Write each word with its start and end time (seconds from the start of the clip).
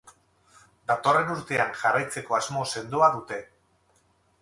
Datorren 0.91 1.29
urtean 1.35 1.77
jarraitzeko 1.83 2.41
asmo 2.41 2.67
sendoa 2.75 3.15
dute. 3.19 3.43